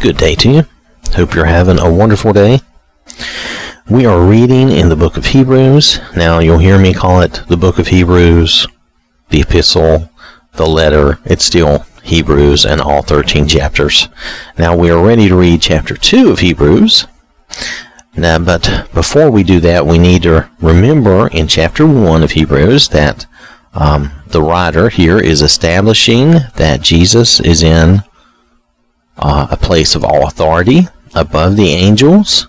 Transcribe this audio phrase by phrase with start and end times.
[0.00, 0.62] Good day to you.
[1.12, 2.60] Hope you're having a wonderful day.
[3.90, 6.00] We are reading in the book of Hebrews.
[6.16, 8.66] Now, you'll hear me call it the book of Hebrews,
[9.28, 10.08] the epistle,
[10.54, 11.18] the letter.
[11.26, 14.08] It's still Hebrews and all 13 chapters.
[14.56, 17.06] Now, we are ready to read chapter 2 of Hebrews.
[18.16, 22.88] Now, but before we do that, we need to remember in chapter 1 of Hebrews
[22.88, 23.26] that
[23.74, 28.02] um, the writer here is establishing that Jesus is in
[29.20, 32.48] uh, a place of all authority above the angels,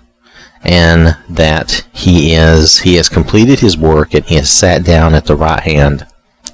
[0.63, 5.25] and that he is he has completed his work and he has sat down at
[5.25, 6.07] the right hand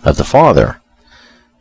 [0.04, 0.82] of the Father.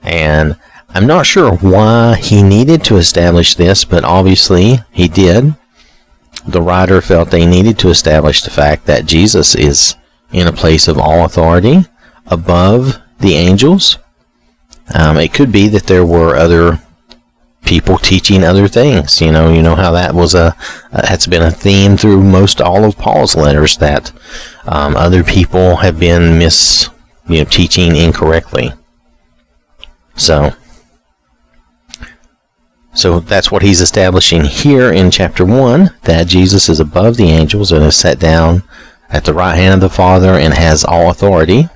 [0.03, 0.59] And
[0.91, 5.55] I'm not sure why he needed to establish this, but obviously he did.
[6.47, 9.97] The writer felt they needed to establish the fact that Jesus is
[10.33, 11.85] in a place of all authority
[12.27, 13.99] above the angels.
[14.95, 16.81] Um, it could be that there were other
[17.67, 19.21] people teaching other things.
[19.21, 20.57] You know, you know how that was a
[20.93, 24.13] that's been a theme through most all of Paul's letters that
[24.67, 26.89] um, other people have been mis
[27.29, 28.73] you know teaching incorrectly.
[30.17, 30.53] So.
[32.95, 37.71] So that's what he's establishing here in chapter 1 that Jesus is above the angels
[37.71, 38.63] and is set down
[39.11, 41.69] at the right hand of the Father and has all authority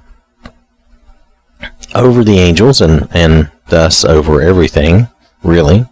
[1.94, 5.08] over the angels and, and thus over everything
[5.42, 5.86] really.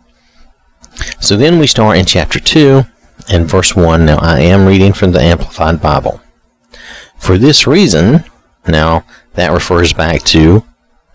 [1.21, 2.83] So then we start in chapter 2
[3.29, 4.05] and verse 1.
[4.05, 6.21] Now I am reading from the Amplified Bible.
[7.19, 8.25] For this reason,
[8.67, 10.65] now that refers back to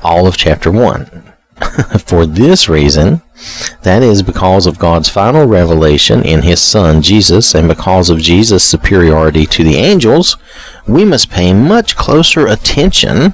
[0.01, 1.33] all of chapter 1.
[2.05, 3.21] For this reason,
[3.83, 8.63] that is because of God's final revelation in His Son Jesus, and because of Jesus'
[8.63, 10.37] superiority to the angels,
[10.87, 13.33] we must pay much closer attention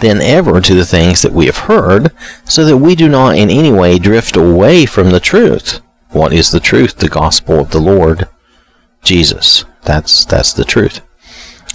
[0.00, 2.12] than ever to the things that we have heard,
[2.44, 5.80] so that we do not in any way drift away from the truth.
[6.10, 6.96] What is the truth?
[6.96, 8.28] The gospel of the Lord
[9.02, 9.64] Jesus.
[9.82, 11.00] That's that's the truth.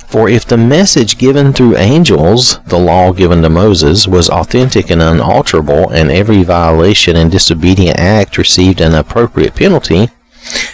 [0.07, 5.01] For if the message given through angels, the law given to Moses, was authentic and
[5.01, 10.09] unalterable, and every violation and disobedient act received an appropriate penalty,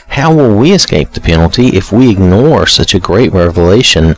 [0.09, 4.15] how will we escape the penalty if we ignore such a great revelation,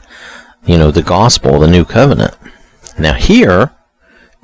[0.66, 2.36] you know, the gospel, the new covenant?
[2.98, 3.72] Now, here,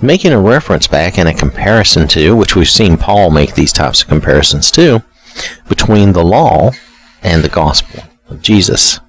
[0.01, 4.01] making a reference back and a comparison to, which we've seen Paul make these types
[4.01, 5.03] of comparisons to,
[5.67, 6.71] between the law
[7.21, 8.99] and the gospel of Jesus.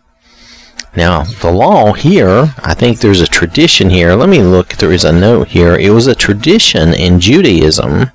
[0.96, 4.14] Now, the law here, I think there's a tradition here.
[4.14, 5.76] Let me look, there is a note here.
[5.76, 8.10] It was a tradition in Judaism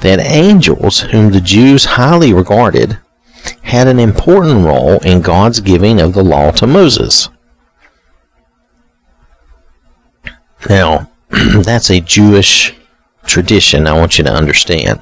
[0.00, 2.98] that angels, whom the Jews highly regarded,
[3.62, 7.28] had an important role in God's giving of the law to Moses.
[10.68, 11.10] Now,
[11.62, 12.74] that's a Jewish
[13.24, 15.00] tradition, I want you to understand.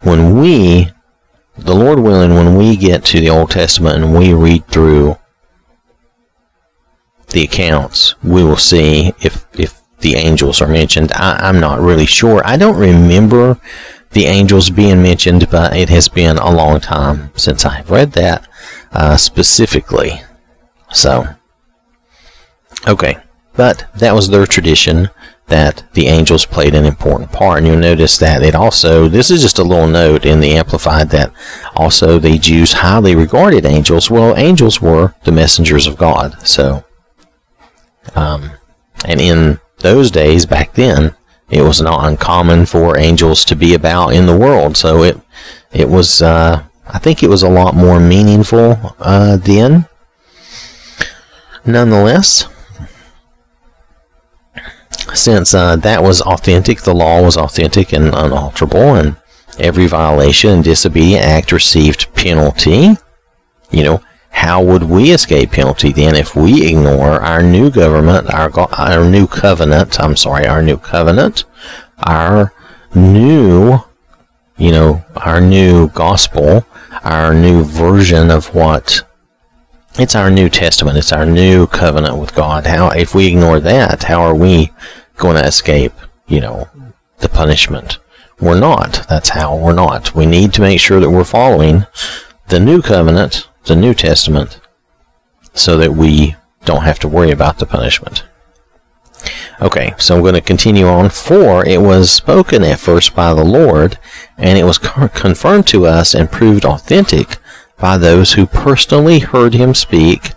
[0.00, 0.90] When we,
[1.56, 5.18] the Lord willing, when we get to the Old Testament and we read through
[7.28, 11.12] the accounts, we will see if, if the angels are mentioned.
[11.12, 12.42] I, am not really sure.
[12.44, 13.60] I don't remember
[14.10, 18.48] the angels being mentioned, but it has been a long time since I've read that
[18.92, 20.22] uh, specifically.
[20.92, 21.26] So,
[22.86, 23.18] okay.
[23.58, 25.10] But that was their tradition
[25.48, 27.58] that the angels played an important part.
[27.58, 31.10] And you'll notice that it also, this is just a little note in the Amplified
[31.10, 31.32] that
[31.74, 34.12] also the Jews highly regarded angels.
[34.12, 36.40] Well, angels were the messengers of God.
[36.46, 36.84] So,
[38.14, 38.52] um,
[39.04, 41.16] and in those days, back then,
[41.50, 44.76] it was not uncommon for angels to be about in the world.
[44.76, 45.20] So it,
[45.72, 49.88] it was, uh, I think it was a lot more meaningful uh, then.
[51.66, 52.46] Nonetheless,
[55.14, 59.16] since uh, that was authentic, the law was authentic and unalterable, and
[59.58, 62.96] every violation and disobedient act received penalty.
[63.70, 68.50] You know, how would we escape penalty then if we ignore our new government, our
[68.72, 70.00] our new covenant?
[70.00, 71.44] I'm sorry, our new covenant,
[72.06, 72.52] our
[72.94, 73.78] new,
[74.56, 76.66] you know, our new gospel,
[77.02, 79.02] our new version of what
[79.98, 80.96] it's our New Testament.
[80.96, 82.66] It's our new covenant with God.
[82.66, 84.70] How, if we ignore that, how are we
[85.18, 85.92] going to escape,
[86.26, 86.68] you know,
[87.18, 87.98] the punishment?
[88.40, 89.04] We're not.
[89.08, 90.14] That's how we're not.
[90.14, 91.86] We need to make sure that we're following
[92.48, 94.60] the new covenant, the New Testament,
[95.52, 98.24] so that we don't have to worry about the punishment.
[99.60, 101.10] Okay, so I'm going to continue on.
[101.10, 103.98] For it was spoken at first by the Lord,
[104.36, 107.38] and it was confirmed to us and proved authentic
[107.76, 110.30] by those who personally heard him speak,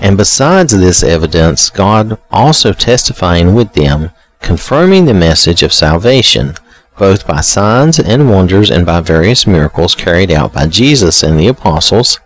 [0.00, 6.54] and besides this evidence, God also testifying with them, confirming the message of salvation
[6.98, 11.48] both by signs and wonders and by various miracles carried out by Jesus and the
[11.48, 12.20] apostles,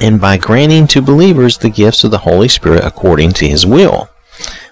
[0.00, 4.10] and by granting to believers the gifts of the Holy Spirit according to his will.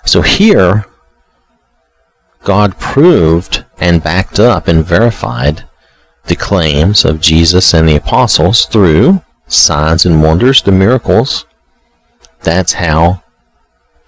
[0.05, 0.85] So here,
[2.43, 5.65] God proved and backed up and verified
[6.27, 11.47] the claims of Jesus and the apostles through signs and wonders, the miracles.
[12.43, 13.23] That's how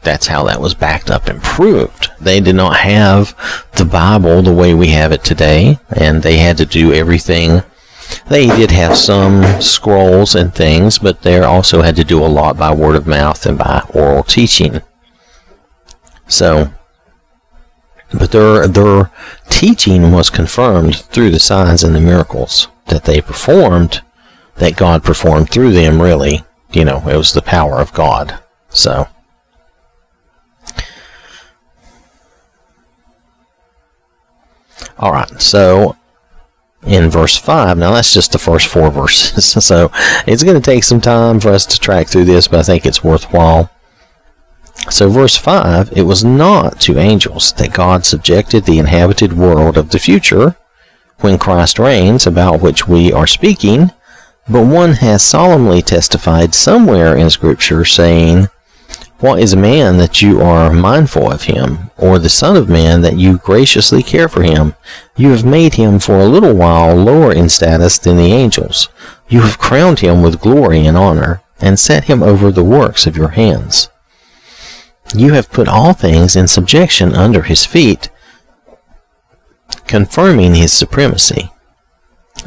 [0.02, 2.10] that's how that was backed up and proved.
[2.20, 3.34] They did not have
[3.74, 7.62] the Bible the way we have it today, and they had to do everything.
[8.28, 12.56] They did have some scrolls and things, but they also had to do a lot
[12.56, 14.80] by word of mouth and by oral teaching.
[16.28, 16.72] So,
[18.12, 19.10] but their their
[19.48, 24.02] teaching was confirmed through the signs and the miracles that they performed,
[24.56, 26.00] that God performed through them.
[26.00, 28.38] Really, you know, it was the power of God.
[28.70, 29.08] So.
[34.98, 35.96] All right, so
[36.86, 39.90] in verse 5, now that's just the first four verses, so
[40.26, 42.86] it's going to take some time for us to track through this, but I think
[42.86, 43.70] it's worthwhile.
[44.90, 49.90] So, verse 5 it was not to angels that God subjected the inhabited world of
[49.90, 50.56] the future
[51.18, 53.90] when Christ reigns, about which we are speaking,
[54.48, 58.48] but one has solemnly testified somewhere in Scripture, saying,
[59.18, 63.02] What is a man that you are mindful of him, or the Son of Man
[63.02, 64.74] that you graciously care for him?
[65.16, 68.88] You have made him for a little while lower in status than the angels.
[69.28, 73.16] You have crowned him with glory and honor, and set him over the works of
[73.16, 73.88] your hands.
[75.14, 78.10] You have put all things in subjection under his feet,
[79.86, 81.50] confirming his supremacy.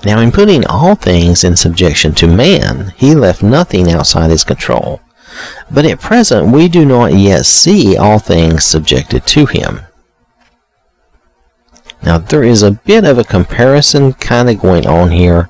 [0.06, 5.02] Now, in putting all things in subjection to man, he left nothing outside his control.
[5.70, 9.82] But at present, we do not yet see all things subjected to him.
[12.04, 15.50] Now, there is a bit of a comparison kind of going on here.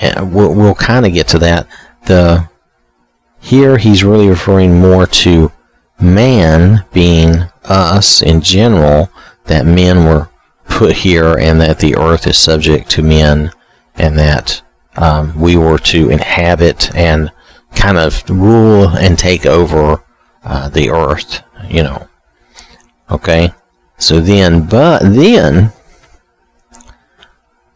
[0.00, 1.66] And we'll, we'll kind of get to that.
[2.06, 2.48] The
[3.40, 5.50] here he's really referring more to
[6.00, 9.10] man being us in general,
[9.44, 10.28] that men were
[10.82, 13.52] put here and that the earth is subject to men
[13.94, 14.60] and that
[14.96, 17.30] um, we were to inhabit and
[17.76, 20.02] kind of rule and take over
[20.42, 22.08] uh, the earth, you know.
[23.12, 23.52] Okay?
[23.96, 25.72] So then, but then,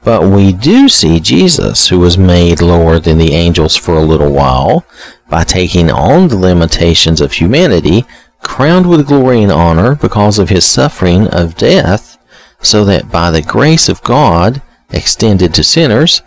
[0.03, 4.33] but we do see Jesus, who was made lower than the angels for a little
[4.33, 4.85] while,
[5.29, 8.05] by taking on the limitations of humanity,
[8.43, 12.16] crowned with glory and honor because of his suffering of death,
[12.61, 16.23] so that by the grace of God extended to sinners,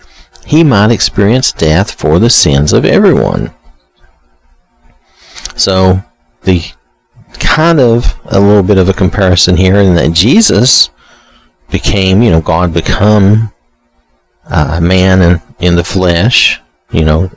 [0.46, 3.54] he might experience death for the sins of everyone.
[5.56, 6.04] So,
[6.42, 6.64] the
[7.34, 10.90] kind of a little bit of a comparison here in that Jesus
[11.70, 13.52] became, you know, God become
[14.46, 16.60] uh, a man in, in the flesh,
[16.92, 17.32] you know,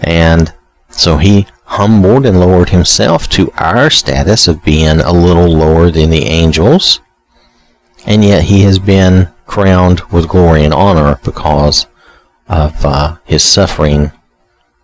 [0.00, 0.52] and
[0.88, 6.10] so he humbled and lowered himself to our status of being a little lower than
[6.10, 7.00] the angels.
[8.06, 11.86] And yet he has been crowned with glory and honor because
[12.48, 14.12] of uh, his suffering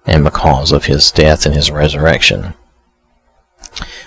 [0.04, 2.54] and because of his death and his resurrection.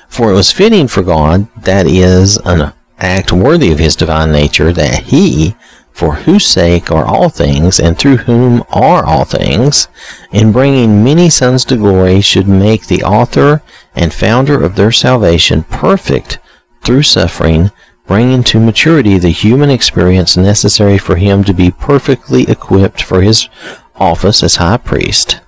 [0.07, 4.71] For it was fitting for God, that is, an act worthy of his divine nature,
[4.71, 5.55] that he,
[5.91, 9.87] for whose sake are all things, and through whom are all things,
[10.31, 13.61] in bringing many sons to glory, should make the author
[13.95, 16.39] and founder of their salvation perfect
[16.83, 17.71] through suffering,
[18.07, 23.49] bringing to maturity the human experience necessary for him to be perfectly equipped for his
[23.95, 25.41] office as high priest.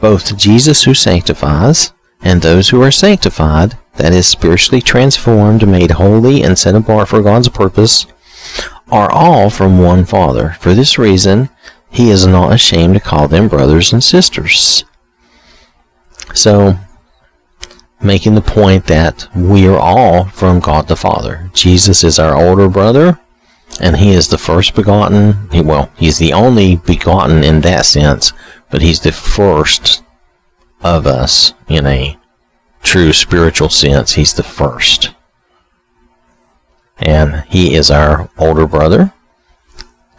[0.00, 6.42] Both Jesus who sanctifies, and those who are sanctified, that is, spiritually transformed, made holy,
[6.42, 8.06] and set apart for God's purpose,
[8.90, 10.56] are all from one Father.
[10.60, 11.50] For this reason,
[11.90, 14.84] he is not ashamed to call them brothers and sisters.
[16.34, 16.78] So,
[18.04, 21.50] making the point that we are all from God the Father.
[21.54, 23.18] Jesus is our older brother,
[23.80, 25.48] and he is the first begotten.
[25.52, 28.32] Well, he's the only begotten in that sense,
[28.70, 30.02] but he's the first
[30.82, 32.18] of us in a
[32.82, 34.12] true spiritual sense.
[34.12, 35.14] He's the first
[36.98, 39.12] and he is our older brother.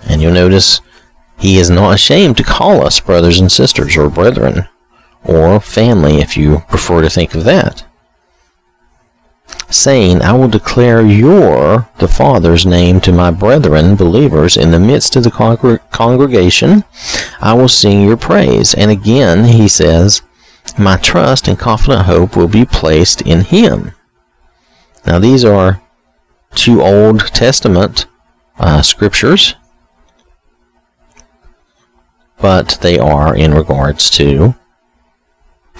[0.07, 0.81] And you'll notice
[1.37, 4.67] he is not ashamed to call us brothers and sisters, or brethren,
[5.25, 7.85] or family, if you prefer to think of that.
[9.69, 15.15] Saying, I will declare your, the Father's name to my brethren, believers, in the midst
[15.15, 16.83] of the congr- congregation.
[17.41, 18.73] I will sing your praise.
[18.73, 20.21] And again, he says,
[20.77, 23.91] My trust and confident hope will be placed in him.
[25.05, 25.81] Now, these are
[26.53, 28.05] two Old Testament
[28.57, 29.55] uh, scriptures,
[32.39, 34.55] but they are in regards to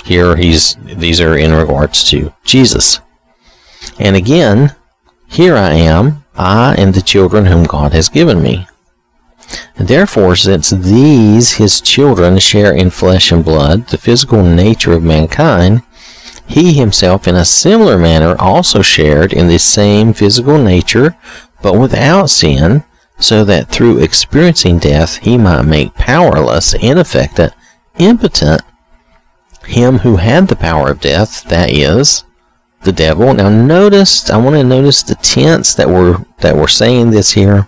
[0.05, 2.99] here he's these are in regards to Jesus.
[3.97, 4.75] And again,
[5.27, 8.67] here I am, I and the children whom God has given me.
[9.77, 15.81] Therefore, since these his children share in flesh and blood, the physical nature of mankind,
[16.47, 21.17] he himself in a similar manner also shared in the same physical nature,
[21.63, 22.83] but without sin,
[23.19, 27.51] so that through experiencing death he might make powerless, ineffective,
[27.97, 28.61] impotent
[29.65, 32.23] him who had the power of death, that is,
[32.83, 33.33] the devil.
[33.33, 37.67] Now notice, I want to notice the tense that we're that we're saying this here.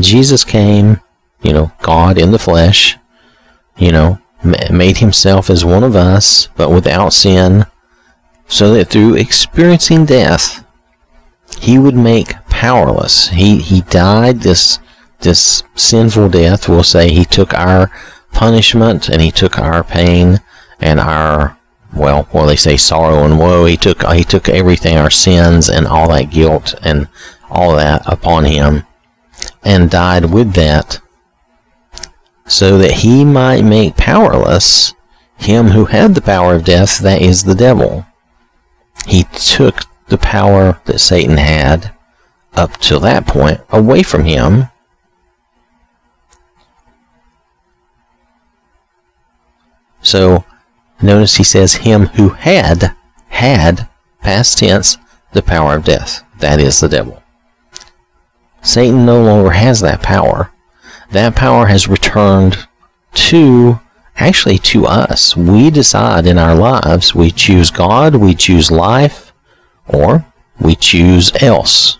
[0.00, 1.00] Jesus came,
[1.42, 2.96] you know, God in the flesh,
[3.76, 4.18] you know,
[4.70, 7.66] made himself as one of us, but without sin,
[8.48, 10.64] so that through experiencing death,
[11.58, 13.28] he would make powerless.
[13.28, 14.78] He he died this
[15.20, 16.68] this sinful death.
[16.68, 17.90] We'll say he took our
[18.32, 20.40] punishment and he took our pain
[20.80, 21.58] and our
[21.94, 23.64] well, well they say sorrow and woe.
[23.64, 27.08] He took he took everything, our sins and all that guilt and
[27.50, 28.84] all that upon him,
[29.62, 31.00] and died with that,
[32.46, 34.94] so that he might make powerless
[35.38, 38.06] him who had the power of death, that is the devil.
[39.06, 41.92] He took the power that Satan had
[42.54, 44.70] up to that point away from him.
[50.00, 50.44] So
[51.00, 52.94] Notice he says him who had,
[53.28, 53.88] had,
[54.22, 54.96] past tense,
[55.32, 56.24] the power of death.
[56.38, 57.22] That is the devil.
[58.62, 60.52] Satan no longer has that power.
[61.10, 62.66] That power has returned
[63.14, 63.80] to,
[64.16, 65.36] actually to us.
[65.36, 67.14] We decide in our lives.
[67.14, 69.32] We choose God, we choose life,
[69.86, 70.26] or
[70.58, 71.98] we choose else.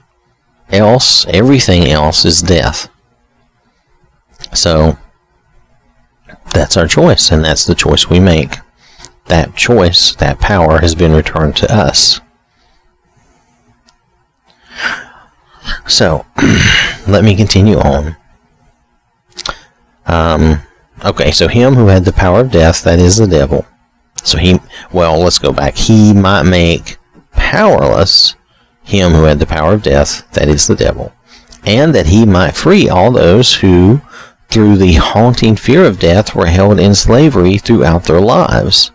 [0.70, 2.88] Else, everything else is death.
[4.52, 4.98] So,
[6.52, 8.56] that's our choice, and that's the choice we make
[9.26, 12.20] that choice, that power has been returned to us.
[15.86, 16.24] So,
[17.08, 18.16] let me continue on.
[20.06, 20.62] Um,
[21.04, 23.66] okay, so him who had the power of death, that is the devil.
[24.22, 24.58] So he,
[24.92, 25.76] well, let's go back.
[25.76, 26.96] He might make
[27.32, 28.34] powerless
[28.82, 31.12] him who had the power of death, that is the devil,
[31.64, 34.00] and that he might free all those who,
[34.48, 38.92] through the haunting fear of death, were held in slavery throughout their lives.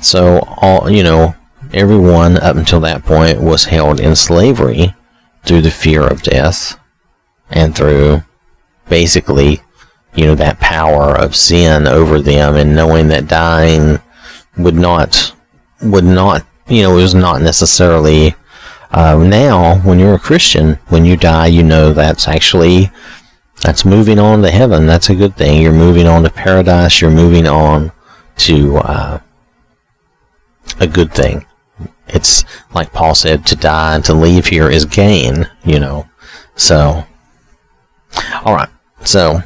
[0.00, 1.34] So all you know,
[1.72, 4.94] everyone up until that point was held in slavery
[5.44, 6.78] through the fear of death
[7.50, 8.22] and through
[8.88, 9.60] basically,
[10.14, 13.98] you know, that power of sin over them and knowing that dying
[14.56, 15.34] would not
[15.82, 18.34] would not you know, it was not necessarily
[18.92, 22.90] uh, now when you're a Christian, when you die, you know that's actually
[23.62, 24.86] that's moving on to heaven.
[24.86, 25.60] That's a good thing.
[25.60, 27.00] You're moving on to paradise.
[27.00, 27.92] You're moving on
[28.38, 29.20] to uh,
[30.78, 31.46] a good thing.
[32.08, 36.08] It's like Paul said, to die and to leave here is gain, you know.
[36.56, 37.04] So,
[38.44, 38.68] alright,
[39.04, 39.42] so.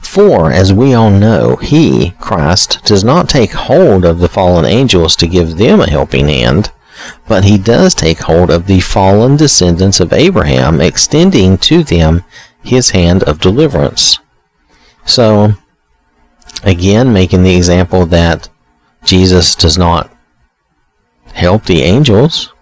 [0.00, 5.16] For, as we all know, he, Christ, does not take hold of the fallen angels
[5.16, 6.72] to give them a helping hand,
[7.28, 12.24] but he does take hold of the fallen descendants of Abraham, extending to them
[12.62, 14.18] his hand of deliverance.
[15.04, 15.54] So,
[16.62, 18.48] Again, making the example that
[19.04, 20.10] Jesus does not
[21.32, 22.52] help the angels,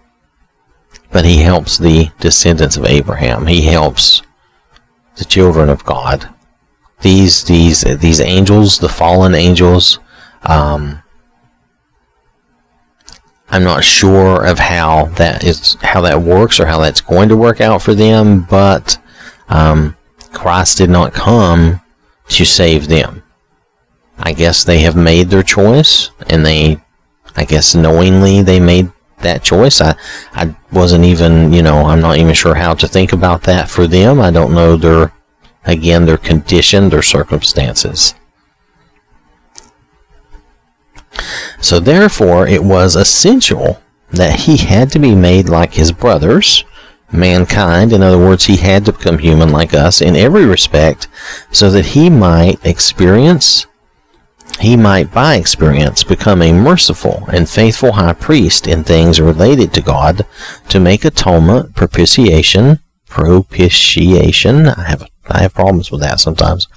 [1.11, 3.47] but he helps the descendants of Abraham.
[3.47, 4.21] He helps
[5.15, 6.29] the children of God.
[7.01, 9.99] These these these angels, the fallen angels,
[10.43, 11.01] um,
[13.49, 17.37] I'm not sure of how that is how that works or how that's going to
[17.37, 18.97] work out for them, but
[19.49, 19.95] um,
[20.33, 21.81] Christ did not come
[22.29, 23.23] to save them.
[24.17, 26.81] I guess they have made their choice, and they,
[27.35, 29.81] I guess knowingly they made that choice.
[29.81, 29.95] I,
[30.33, 33.87] I wasn't even, you know, I'm not even sure how to think about that for
[33.87, 34.19] them.
[34.19, 35.13] I don't know their,
[35.65, 38.13] again, their condition, their circumstances.
[41.61, 43.81] So therefore, it was essential
[44.11, 46.63] that he had to be made like his brothers,
[47.11, 47.93] mankind.
[47.93, 51.07] In other words, he had to become human like us in every respect,
[51.51, 53.65] so that he might experience
[54.59, 59.81] he might by experience become a merciful and faithful high priest in things related to
[59.81, 60.25] God
[60.69, 64.67] to make atonement, propitiation, propitiation.
[64.67, 66.67] I have I have problems with that sometimes.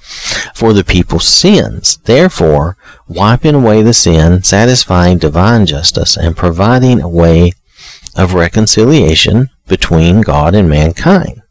[0.55, 7.07] For the people's sins, therefore, wiping away the sin, satisfying divine justice, and providing a
[7.07, 7.51] way
[8.15, 11.43] of reconciliation between God and mankind.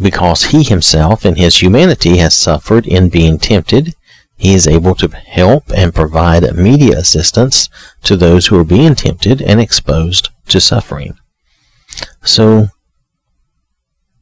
[0.00, 3.94] Because he himself in his humanity has suffered in being tempted,
[4.42, 7.68] he is able to help and provide immediate assistance
[8.02, 11.16] to those who are being tempted and exposed to suffering.
[12.24, 12.66] So,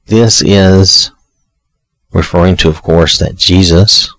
[0.04, 1.10] this is
[2.12, 4.14] referring to, of course, that Jesus,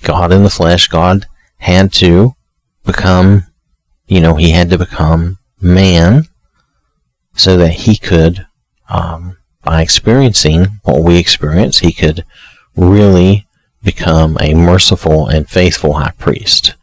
[0.00, 1.26] God in the flesh, God
[1.58, 2.32] had to
[2.86, 3.44] become,
[4.06, 6.24] you know, he had to become man
[7.34, 8.46] so that he could,
[8.88, 12.24] um, by experiencing what we experience, he could
[12.74, 13.46] really
[13.82, 16.74] become a merciful and faithful high priest.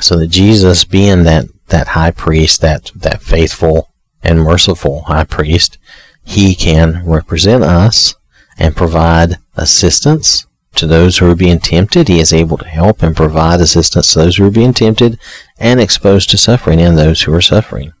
[0.00, 5.78] So that Jesus being that, that high priest, that, that faithful and merciful high priest,
[6.24, 8.14] he can represent us
[8.58, 12.08] and provide assistance to those who are being tempted.
[12.08, 15.18] He is able to help and provide assistance to those who are being tempted
[15.58, 17.92] and exposed to suffering and those who are suffering.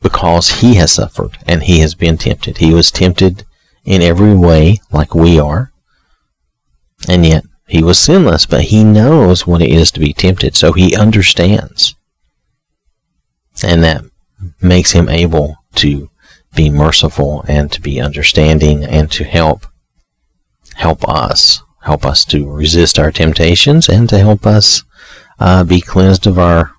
[0.00, 2.58] Because he has suffered and he has been tempted.
[2.58, 3.44] He was tempted
[3.84, 5.71] in every way like we are.
[7.08, 10.72] And yet he was sinless, but he knows what it is to be tempted, so
[10.72, 11.94] he understands.
[13.62, 14.04] And that
[14.60, 16.10] makes him able to
[16.54, 19.66] be merciful and to be understanding and to help
[20.74, 24.82] help us help us to resist our temptations and to help us
[25.38, 26.72] uh, be cleansed of our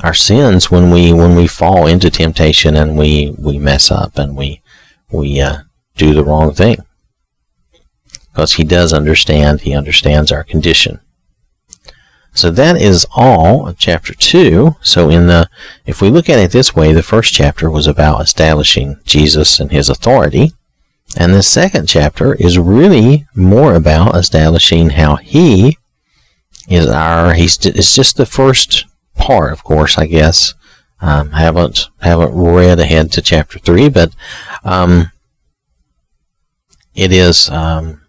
[0.00, 4.36] our sins when we when we fall into temptation and we we mess up and
[4.36, 4.60] we
[5.10, 5.58] we uh,
[5.96, 6.78] do the wrong thing
[8.32, 11.00] because he does understand, he understands our condition.
[12.34, 14.76] So that is all of chapter 2.
[14.80, 15.50] So in the
[15.84, 19.70] if we look at it this way, the first chapter was about establishing Jesus and
[19.70, 20.52] his authority,
[21.16, 25.76] and the second chapter is really more about establishing how he
[26.68, 30.54] is our he's it's just the first part, of course, I guess.
[31.02, 34.14] Um, haven't haven't read ahead to chapter 3, but
[34.64, 35.10] um,
[36.94, 38.01] it is um,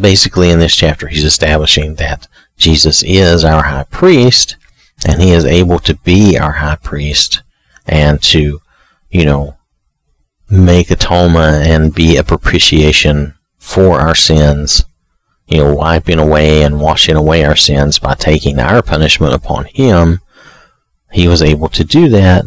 [0.00, 4.56] basically in this chapter, he's establishing that Jesus is our high priest
[5.06, 7.42] and he is able to be our high priest
[7.86, 8.60] and to,
[9.10, 9.56] you know,
[10.50, 14.84] make atonement and be a propitiation for our sins,
[15.46, 20.20] you know, wiping away and washing away our sins by taking our punishment upon him.
[21.12, 22.44] He was able to do that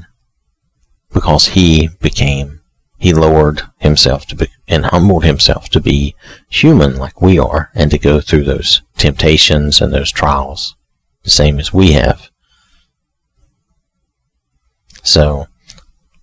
[1.13, 2.60] because he became
[3.01, 6.13] he lowered himself to be, and humbled himself to be
[6.47, 10.75] human like we are and to go through those temptations and those trials
[11.23, 12.29] the same as we have.
[15.01, 15.47] So,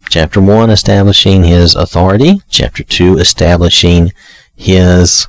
[0.08, 4.12] chapter 1 establishing his authority, chapter 2 establishing
[4.54, 5.26] his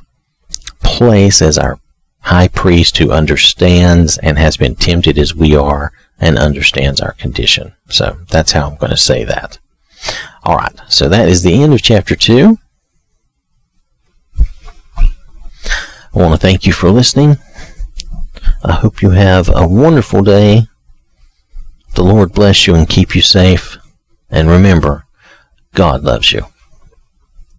[0.84, 1.80] place as our
[2.20, 7.74] high priest who understands and has been tempted as we are and understands our condition.
[7.88, 9.58] So, that's how I'm going to say that.
[10.42, 12.58] All right, so that is the end of chapter 2.
[16.12, 17.36] I want to thank you for listening.
[18.64, 20.66] I hope you have a wonderful day.
[21.94, 23.76] The Lord bless you and keep you safe.
[24.30, 25.06] And remember,
[25.74, 26.46] God loves you.